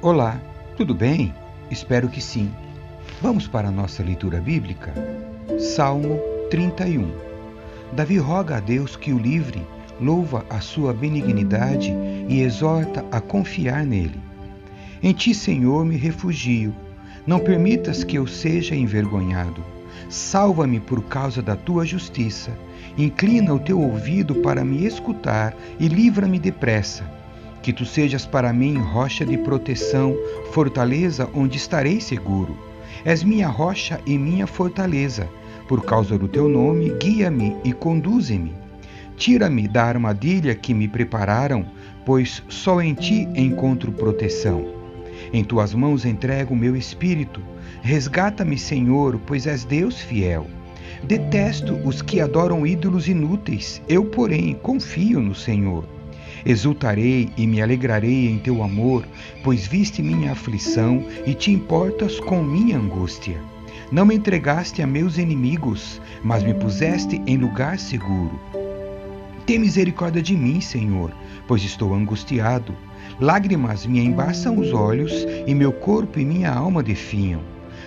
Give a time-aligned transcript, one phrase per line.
[0.00, 0.40] Olá,
[0.76, 1.34] tudo bem?
[1.70, 2.50] Espero que sim.
[3.20, 4.94] Vamos para a nossa leitura bíblica?
[5.58, 6.18] Salmo
[6.50, 7.12] 31.
[7.92, 9.66] Davi roga a Deus que o livre,
[10.00, 11.92] louva a sua benignidade
[12.28, 14.18] e exorta a confiar nele.
[15.02, 16.74] Em ti, Senhor, me refugio.
[17.28, 19.62] Não permitas que eu seja envergonhado.
[20.08, 22.58] Salva-me por causa da tua justiça.
[22.96, 27.04] Inclina o teu ouvido para me escutar e livra-me depressa
[27.60, 30.16] que tu sejas para mim rocha de proteção,
[30.52, 32.56] fortaleza onde estarei seguro.
[33.04, 35.28] És minha rocha e minha fortaleza.
[35.68, 38.54] Por causa do teu nome, guia-me e conduze-me.
[39.18, 41.66] Tira-me da armadilha que me prepararam,
[42.06, 44.77] pois só em ti encontro proteção.
[45.32, 47.40] Em tuas mãos entrego o meu espírito.
[47.82, 50.46] Resgata-me, Senhor, pois és Deus fiel.
[51.04, 55.84] Detesto os que adoram ídolos inúteis, eu, porém, confio no Senhor.
[56.44, 59.06] Exultarei e me alegrarei em teu amor,
[59.42, 63.40] pois viste minha aflição e te importas com minha angústia.
[63.90, 68.38] Não me entregaste a meus inimigos, mas me puseste em lugar seguro.
[69.46, 71.10] Tem misericórdia de mim, Senhor,
[71.46, 72.74] pois estou angustiado.
[73.20, 77.40] Lágrimas me embaçam os olhos e meu corpo e minha alma definham.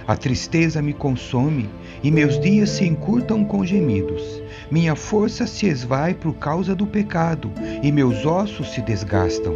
[0.05, 1.69] A tristeza me consome
[2.03, 4.43] e meus dias se encurtam com gemidos.
[4.69, 7.49] Minha força se esvai por causa do pecado
[7.81, 9.55] e meus ossos se desgastam.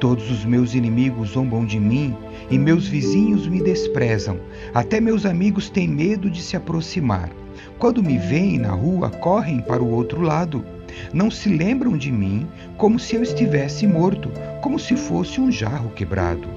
[0.00, 2.16] Todos os meus inimigos zombam de mim
[2.50, 4.40] e meus vizinhos me desprezam.
[4.74, 7.30] Até meus amigos têm medo de se aproximar.
[7.78, 10.64] Quando me veem na rua, correm para o outro lado.
[11.12, 15.90] Não se lembram de mim como se eu estivesse morto, como se fosse um jarro
[15.90, 16.48] quebrado.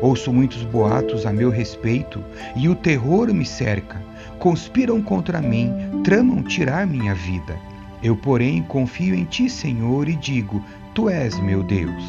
[0.00, 2.22] Ouço muitos boatos a meu respeito
[2.54, 4.02] e o terror me cerca.
[4.38, 7.56] Conspiram contra mim, tramam tirar minha vida.
[8.02, 10.62] Eu, porém, confio em ti, Senhor, e digo:
[10.94, 12.04] Tu és meu Deus.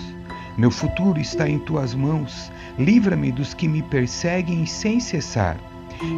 [0.58, 2.52] Meu futuro está em tuas mãos.
[2.78, 5.58] Livra-me dos que me perseguem sem cessar.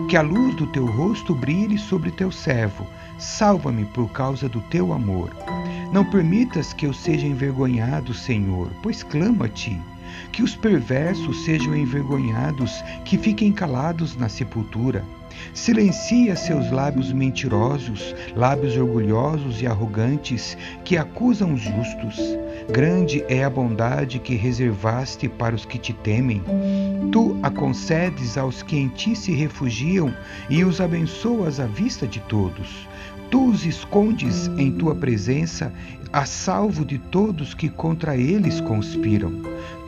[0.10, 2.88] Que a luz do teu rosto brilhe sobre teu servo.
[3.18, 5.36] Salva-me por causa do teu amor.
[5.92, 9.80] Não permitas que eu seja envergonhado, Senhor, pois clamo a ti.
[10.32, 15.04] Que os perversos sejam envergonhados, que fiquem calados na sepultura.
[15.54, 22.18] Silencia seus lábios mentirosos, lábios orgulhosos e arrogantes que acusam os justos.
[22.70, 26.44] Grande é a bondade que reservaste para os que te temem.
[27.12, 30.14] Tu a concedes aos que em ti se refugiam
[30.50, 32.88] e os abençoas à vista de todos.
[33.30, 35.74] Tu os escondes em tua presença,
[36.14, 39.32] a salvo de todos que contra eles conspiram.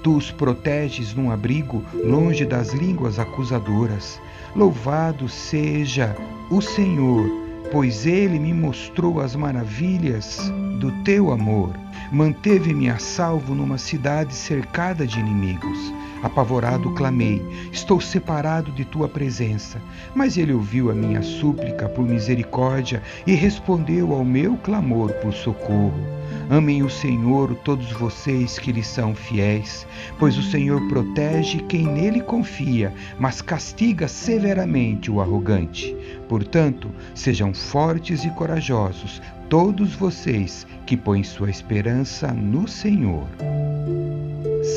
[0.04, 4.20] Tu os proteges num abrigo, longe das línguas acusadoras.
[4.56, 6.16] Louvado seja
[6.50, 7.30] o Senhor,
[7.72, 11.72] pois ele me mostrou as maravilhas do teu amor.
[12.12, 15.94] Manteve-me a salvo numa cidade cercada de inimigos.
[16.22, 17.42] Apavorado clamei:
[17.72, 19.82] Estou separado de tua presença.
[20.14, 26.20] Mas ele ouviu a minha súplica por misericórdia e respondeu ao meu clamor por socorro.
[26.50, 29.86] Amem o Senhor todos vocês que lhe são fiéis,
[30.18, 35.96] pois o Senhor protege quem nele confia, mas castiga severamente o arrogante.
[36.28, 43.28] Portanto, sejam fortes e corajosos, todos vocês que põem sua esperança no Senhor.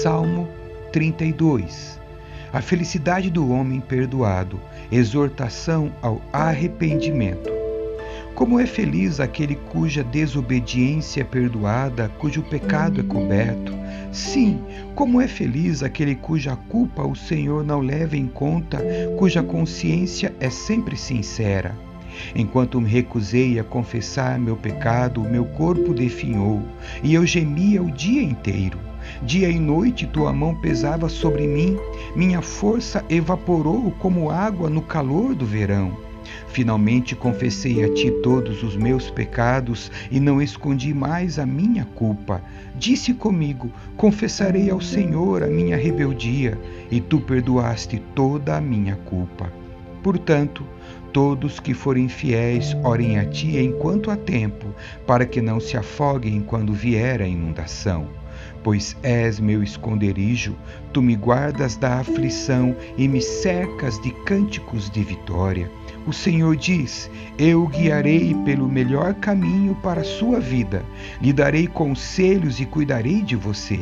[0.02, 0.48] Salmo
[0.92, 1.98] 32
[2.52, 4.60] A felicidade do homem perdoado,
[4.90, 7.50] exortação ao arrependimento.
[8.34, 13.72] Como é feliz aquele cuja desobediência é perdoada, cujo pecado é coberto.
[14.12, 14.60] Sim,
[14.94, 18.78] como é feliz aquele cuja culpa o Senhor não leva em conta,
[19.18, 21.74] cuja consciência é sempre sincera.
[22.34, 26.62] Enquanto me recusei a confessar meu pecado, meu corpo definhou,
[27.02, 28.91] e eu gemia o dia inteiro.
[29.20, 31.76] Dia e noite tua mão pesava sobre mim,
[32.16, 35.96] minha força evaporou como água no calor do verão.
[36.48, 42.42] Finalmente confessei a ti todos os meus pecados e não escondi mais a minha culpa.
[42.76, 46.58] Disse comigo: Confessarei ao Senhor a minha rebeldia,
[46.90, 49.52] e tu perdoaste toda a minha culpa.
[50.02, 50.66] Portanto,
[51.12, 54.66] todos que forem fiéis orem a ti enquanto há tempo,
[55.06, 58.21] para que não se afoguem quando vier a inundação
[58.62, 60.56] pois és meu esconderijo,
[60.92, 65.70] tu me guardas da aflição e me cercas de cânticos de vitória.
[66.06, 70.84] O Senhor diz: Eu guiarei pelo melhor caminho para a sua vida,
[71.20, 73.80] lhe darei conselhos e cuidarei de você.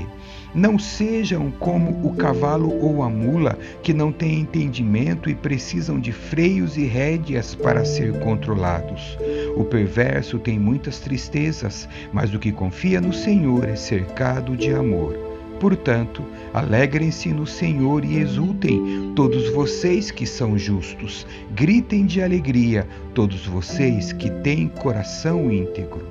[0.54, 6.10] Não sejam como o cavalo ou a mula, que não têm entendimento e precisam de
[6.12, 9.16] freios e rédeas para ser controlados.
[9.56, 15.16] O perverso tem muitas tristezas, mas o que confia no Senhor é cercado de amor.
[15.60, 16.24] Portanto,
[16.54, 21.26] alegrem-se no Senhor e exultem, todos vocês que são justos.
[21.54, 26.08] Gritem de alegria, todos vocês que têm coração íntegro.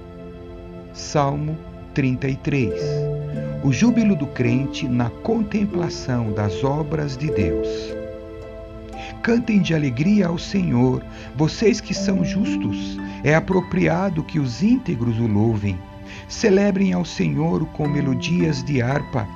[0.93, 1.57] Salmo
[1.95, 3.08] 33
[3.63, 7.67] O júbilo do crente na contemplação das obras de Deus.
[9.21, 11.03] Cantem de alegria ao Senhor,
[11.35, 12.97] vocês que são justos.
[13.23, 15.77] É apropriado que os íntegros o louvem.
[16.29, 19.27] Celebrem ao Senhor com melodias de harpa.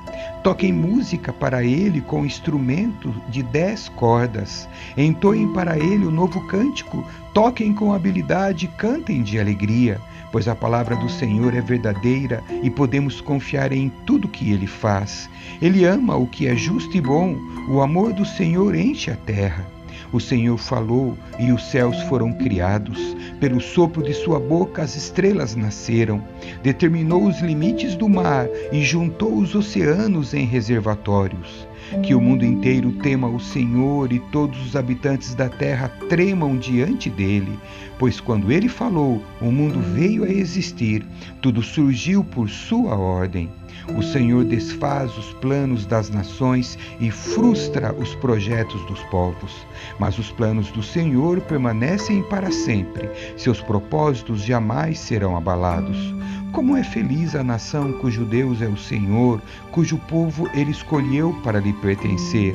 [0.42, 4.66] Toquem música para ele com instrumento de dez cordas.
[4.96, 7.04] Entoem para ele o novo cântico.
[7.34, 10.00] Toquem com habilidade, cantem de alegria
[10.34, 15.30] pois a palavra do Senhor é verdadeira e podemos confiar em tudo que ele faz.
[15.62, 17.36] Ele ama o que é justo e bom,
[17.68, 19.64] o amor do Senhor enche a terra.
[20.12, 23.16] O Senhor falou e os céus foram criados.
[23.44, 26.26] Pelo sopro de sua boca as estrelas nasceram.
[26.62, 31.68] Determinou os limites do mar e juntou os oceanos em reservatórios.
[32.02, 37.08] Que o mundo inteiro tema o Senhor e todos os habitantes da terra tremam diante
[37.10, 37.58] dele,
[37.98, 41.04] pois quando ele falou, o mundo veio a existir,
[41.40, 43.50] tudo surgiu por sua ordem.
[43.96, 49.52] O Senhor desfaz os planos das nações e frustra os projetos dos povos.
[49.98, 56.14] Mas os planos do Senhor permanecem para sempre, seus propósitos jamais serão abalados.
[56.54, 59.42] Como é feliz a nação cujo Deus é o Senhor,
[59.72, 62.54] cujo povo ele escolheu para lhe pertencer.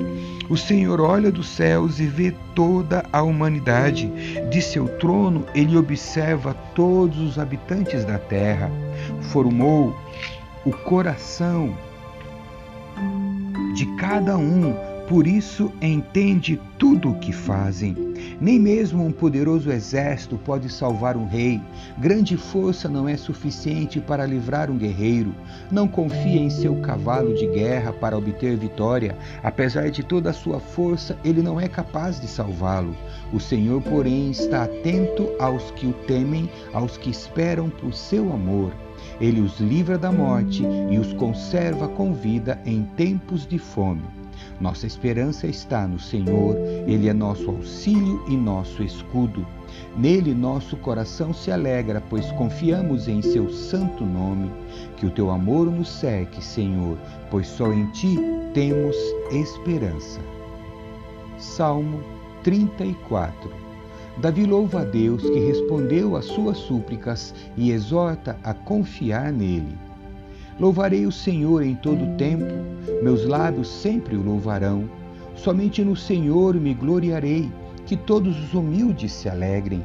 [0.50, 4.10] O Senhor olha dos céus e vê toda a humanidade.
[4.50, 8.72] De seu trono ele observa todos os habitantes da terra.
[9.20, 9.94] Formou
[10.66, 11.76] o coração
[13.76, 14.74] de cada um
[15.10, 18.09] por isso entende tudo o que fazem.
[18.40, 21.62] Nem mesmo um poderoso exército pode salvar um rei.
[21.98, 25.34] Grande força não é suficiente para livrar um guerreiro.
[25.72, 29.18] Não confia em seu cavalo de guerra para obter vitória.
[29.44, 32.96] Apesar de toda a sua força, ele não é capaz de salvá-lo.
[33.34, 38.74] O Senhor, porém, está atento aos que o temem, aos que esperam por seu amor.
[39.20, 44.19] Ele os livra da morte e os conserva com vida em tempos de fome.
[44.60, 49.48] Nossa esperança está no Senhor, Ele é nosso auxílio e nosso escudo.
[49.96, 54.52] Nele nosso coração se alegra, pois confiamos em Seu santo nome.
[54.98, 56.98] Que o teu amor nos seque, Senhor,
[57.32, 58.18] pois só em Ti
[58.54, 58.96] temos
[59.32, 60.20] esperança.
[61.38, 62.02] Salmo
[62.44, 63.50] 34
[64.18, 69.78] Davi louva a Deus que respondeu às suas súplicas e exorta a confiar nele.
[70.60, 72.46] Louvarei o Senhor em todo o tempo,
[73.02, 74.90] meus lábios sempre o louvarão.
[75.34, 77.50] Somente no Senhor me gloriarei,
[77.86, 79.82] que todos os humildes se alegrem.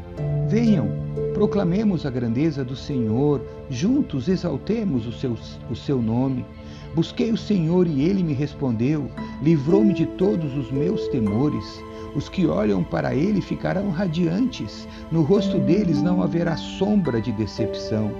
[0.48, 0.88] Venham,
[1.32, 3.40] proclamemos a grandeza do Senhor,
[3.70, 5.36] juntos exaltemos o seu,
[5.70, 6.44] o seu nome.
[6.92, 9.08] Busquei o Senhor e ele me respondeu,
[9.42, 11.80] livrou-me de todos os meus temores.
[12.16, 18.10] Os que olham para ele ficarão radiantes, no rosto deles não haverá sombra de decepção.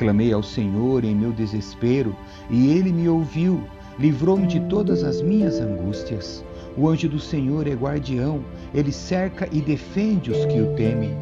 [0.00, 2.16] Clamei ao Senhor em meu desespero,
[2.48, 3.62] e ele me ouviu,
[3.98, 6.42] livrou-me de todas as minhas angústias.
[6.74, 8.42] O anjo do Senhor é guardião,
[8.72, 11.14] ele cerca e defende os que o temem.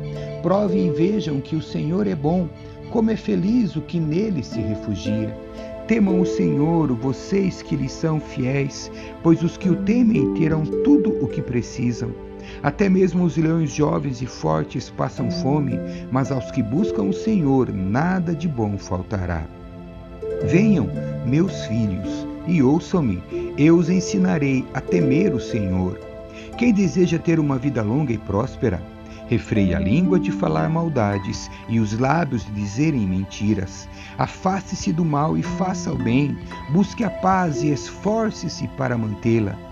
[0.43, 2.49] Provem e vejam que o Senhor é bom,
[2.93, 5.37] como é feliz o que nele se refugia.
[5.89, 8.93] Temam o Senhor, vocês que lhe são fiéis,
[9.25, 12.28] pois os que o temem terão tudo o que precisam.
[12.63, 15.79] Até mesmo os leões jovens e fortes passam fome,
[16.11, 19.47] mas aos que buscam o Senhor nada de bom faltará.
[20.45, 20.89] Venham,
[21.27, 23.23] meus filhos, e ouçam-me,
[23.57, 25.99] eu os ensinarei a temer o Senhor.
[26.57, 28.83] Quem deseja ter uma vida longa e próspera,
[29.29, 33.89] refreie a língua de falar maldades e os lábios de dizerem mentiras.
[34.17, 36.37] Afaste-se do mal e faça o bem,
[36.71, 39.68] busque a paz e esforce-se para mantê-la.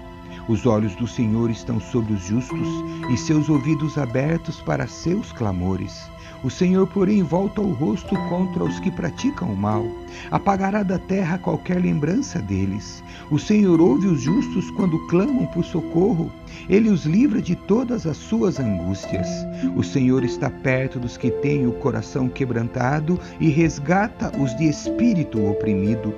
[0.48, 2.68] Os olhos do Senhor estão sobre os justos
[3.10, 6.08] e seus ouvidos abertos para seus clamores.
[6.44, 9.84] O Senhor, porém, volta o rosto contra os que praticam o mal.
[10.30, 13.02] Apagará da terra qualquer lembrança deles.
[13.30, 16.30] O Senhor ouve os justos quando clamam por socorro.
[16.68, 19.26] Ele os livra de todas as suas angústias.
[19.74, 25.44] O Senhor está perto dos que têm o coração quebrantado e resgata os de espírito
[25.44, 26.14] oprimido.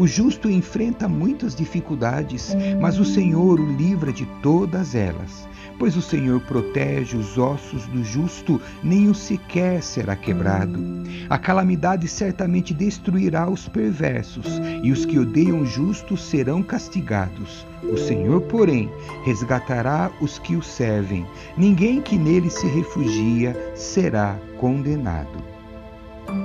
[0.00, 5.46] O justo enfrenta muitas dificuldades, mas o Senhor o livra de todas elas.
[5.78, 10.82] Pois o Senhor protege os ossos do justo, nem o sequer será quebrado.
[11.28, 14.46] A calamidade certamente destruirá os perversos,
[14.82, 17.66] e os que odeiam o justo serão castigados.
[17.82, 18.90] O Senhor, porém,
[19.26, 21.26] resgatará os que o servem.
[21.58, 25.44] Ninguém que nele se refugia será condenado.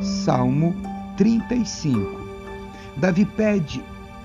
[0.02, 0.76] Salmo
[1.16, 2.25] 35
[2.98, 3.84] Davi pede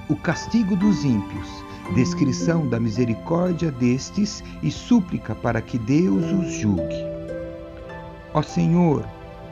[0.09, 1.49] o castigo dos ímpios,
[1.95, 7.05] descrição da misericórdia destes e súplica para que Deus os julgue.
[8.33, 9.05] Ó Senhor,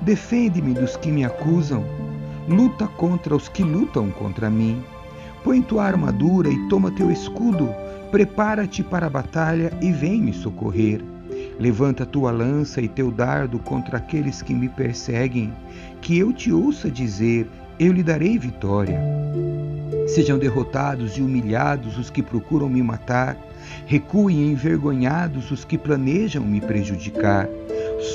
[0.03, 1.85] defende-me dos que me acusam,
[2.49, 4.81] luta contra os que lutam contra mim.
[5.43, 7.69] Põe tua armadura e toma teu escudo,
[8.13, 11.03] prepara-te para a batalha e vem me socorrer.
[11.59, 15.53] Levanta tua lança e teu dardo contra aqueles que me perseguem,
[16.01, 19.01] que eu te ouça dizer: eu lhe darei vitória.
[20.09, 23.37] Sejam derrotados e humilhados os que procuram me matar,
[23.87, 27.49] recuem envergonhados os que planejam me prejudicar.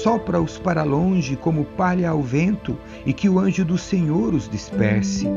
[0.02, 5.28] Sopra-os para longe como palha ao vento, e que o anjo do Senhor os disperse.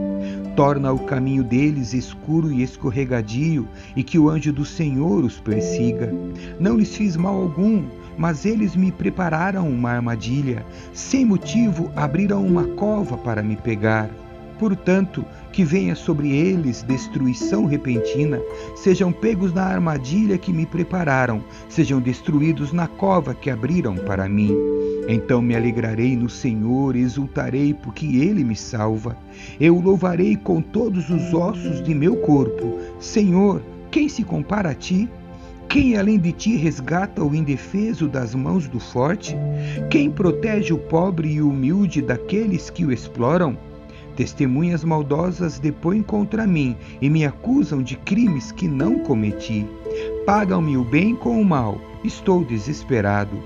[0.54, 6.12] Torna o caminho deles escuro e escorregadio, e que o anjo do Senhor os persiga.
[6.59, 7.85] Não lhes fiz mal algum,
[8.17, 10.65] mas eles me prepararam uma armadilha.
[10.93, 14.11] Sem motivo abriram uma cova para me pegar.
[14.59, 18.41] Portanto, que venha sobre eles destruição repentina,
[18.75, 24.55] sejam pegos na armadilha que me prepararam, sejam destruídos na cova que abriram para mim.
[25.09, 29.17] Então me alegrarei no Senhor, exultarei porque Ele me salva.
[29.61, 32.79] Eu louvarei com todos os ossos de meu corpo.
[32.99, 35.09] Senhor, quem se compara a ti?
[35.69, 39.37] Quem além de ti resgata o indefeso das mãos do forte?
[39.91, 43.59] Quem protege o pobre e o humilde daqueles que o exploram?
[44.15, 49.67] Testemunhas maldosas depõem contra mim e me acusam de crimes que não cometi.
[50.25, 51.79] Pagam-me o bem com o mal.
[52.03, 53.37] Estou desesperado.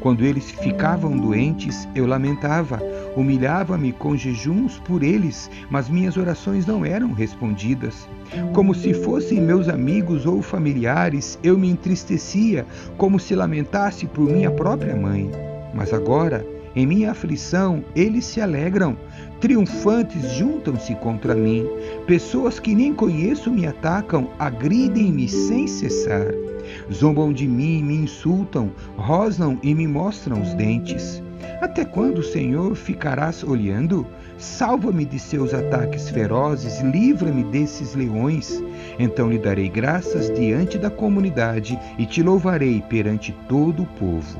[0.00, 2.80] Quando eles ficavam doentes, eu lamentava,
[3.18, 8.08] humilhava-me com jejuns por eles, mas minhas orações não eram respondidas.
[8.54, 12.64] Como se fossem meus amigos ou familiares, eu me entristecia,
[12.96, 15.30] como se lamentasse por minha própria mãe.
[15.74, 16.46] Mas agora,
[16.76, 18.96] em minha aflição, eles se alegram.
[19.40, 21.66] Triunfantes juntam-se contra mim.
[22.06, 26.32] Pessoas que nem conheço me atacam, agridem-me sem cessar.
[26.92, 31.22] Zombam de mim, me insultam, rosnam e me mostram os dentes.
[31.60, 34.06] Até quando, Senhor, ficarás olhando?
[34.38, 38.62] Salva-me de seus ataques ferozes, livra-me desses leões.
[38.98, 44.38] Então lhe darei graças diante da comunidade e te louvarei perante todo o povo.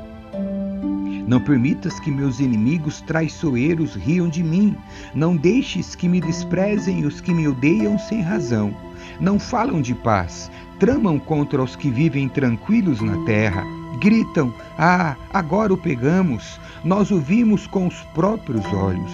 [1.28, 4.74] Não permitas que meus inimigos traiçoeiros riam de mim.
[5.14, 8.74] Não deixes que me desprezem os que me odeiam sem razão.
[9.20, 13.77] Não falam de paz, tramam contra os que vivem tranquilos na terra.
[13.96, 16.60] Gritam: Ah, agora o pegamos!
[16.84, 19.12] Nós o vimos com os próprios olhos.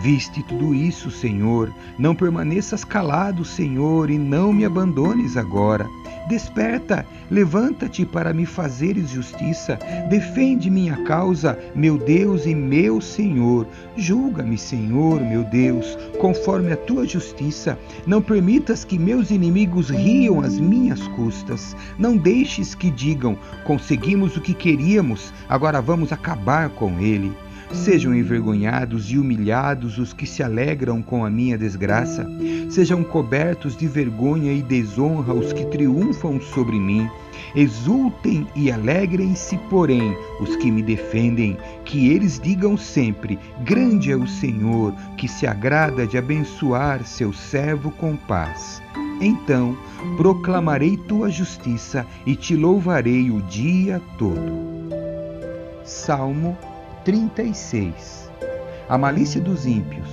[0.00, 1.72] Viste tudo isso, Senhor.
[1.98, 5.86] Não permaneças calado, Senhor, e não me abandones agora.
[6.28, 9.78] Desperta, levanta-te para me fazeres justiça.
[10.10, 13.64] Defende minha causa, meu Deus e meu Senhor.
[13.96, 17.78] Julga-me, Senhor, meu Deus, conforme a tua justiça.
[18.06, 21.76] Não permitas que meus inimigos riam às minhas custas.
[21.96, 27.32] Não deixes que digam: conseguimos o que queríamos, agora vamos acabar com ele.
[27.72, 32.26] Sejam envergonhados e humilhados os que se alegram com a minha desgraça.
[32.70, 37.08] Sejam cobertos de vergonha e desonra os que triunfam sobre mim.
[37.54, 44.26] Exultem e alegrem-se, porém, os que me defendem, que eles digam sempre: Grande é o
[44.26, 48.82] Senhor, que se agrada de abençoar seu servo com paz.
[49.20, 49.76] Então
[50.16, 54.66] proclamarei tua justiça e te louvarei o dia todo.
[55.84, 56.56] Salmo
[57.06, 58.28] 36
[58.88, 60.08] A malícia dos ímpios.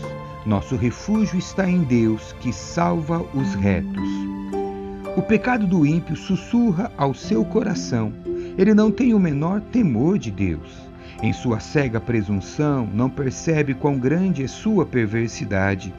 [0.45, 4.07] Nosso refúgio está em Deus, que salva os retos.
[5.17, 8.13] O pecado do ímpio sussurra ao seu coração.
[8.59, 10.69] Ele não tem o menor temor de Deus.
[11.23, 15.91] Em sua cega presunção, não percebe quão grande é sua perversidade.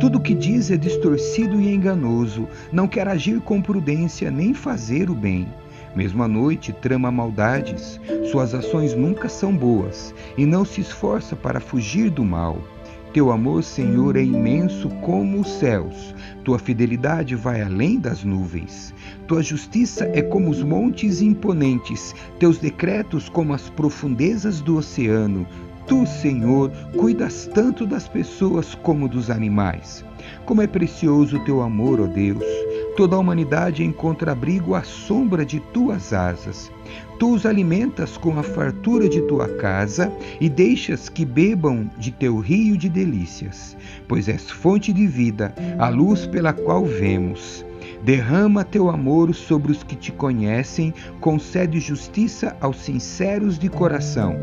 [0.00, 5.08] Tudo o que diz é distorcido e enganoso, não quer agir com prudência nem fazer
[5.10, 5.46] o bem.
[5.94, 11.60] Mesmo à noite trama maldades, suas ações nunca são boas e não se esforça para
[11.60, 12.58] fugir do mal.
[13.12, 18.92] Teu amor, Senhor, é imenso como os céus, tua fidelidade vai além das nuvens.
[19.28, 25.46] Tua justiça é como os montes imponentes, teus decretos como as profundezas do oceano.
[25.86, 30.04] Tu, Senhor, cuidas tanto das pessoas como dos animais.
[30.44, 32.44] Como é precioso o teu amor, ó Deus.
[32.96, 36.70] Toda a humanidade encontra abrigo à sombra de tuas asas.
[37.18, 42.38] Tu os alimentas com a fartura de tua casa e deixas que bebam de teu
[42.38, 47.64] rio de delícias, pois és fonte de vida, a luz pela qual vemos.
[48.04, 54.36] Derrama teu amor sobre os que te conhecem, concede justiça aos sinceros de coração.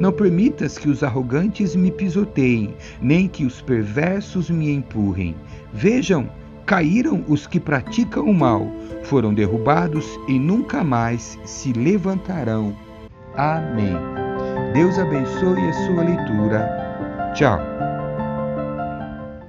[0.00, 5.34] Não permitas que os arrogantes me pisoteiem, nem que os perversos me empurrem.
[5.72, 6.30] Vejam,
[6.68, 8.70] caíram os que praticam o mal,
[9.04, 12.76] foram derrubados e nunca mais se levantarão.
[13.34, 13.96] Amém.
[14.74, 17.32] Deus abençoe a sua leitura.
[17.34, 17.87] Tchau.